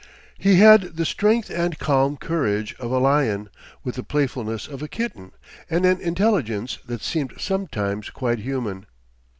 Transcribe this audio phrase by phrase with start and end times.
[0.39, 3.51] He had the strength and calm courage of a lion,
[3.83, 5.31] with the playfulness of a kitten,
[5.69, 8.87] and an intelligence that seemed sometimes quite human.